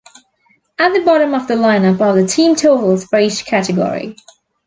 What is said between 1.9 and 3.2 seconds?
are the team totals for